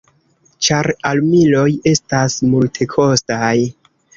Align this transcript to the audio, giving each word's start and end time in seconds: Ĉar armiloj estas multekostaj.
Ĉar 0.67 0.89
armiloj 1.09 1.67
estas 1.93 2.41
multekostaj. 2.55 3.55